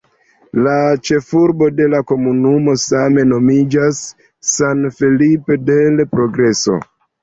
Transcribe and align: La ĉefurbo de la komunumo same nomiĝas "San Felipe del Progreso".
La 0.67 0.71
ĉefurbo 1.09 1.67
de 1.81 1.87
la 1.95 2.01
komunumo 2.13 2.75
same 2.87 3.29
nomiĝas 3.35 4.03
"San 4.57 4.85
Felipe 5.01 5.63
del 5.73 6.07
Progreso". 6.21 6.85